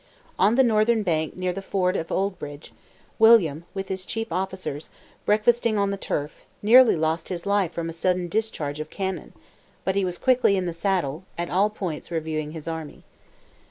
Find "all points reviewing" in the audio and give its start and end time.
11.51-12.53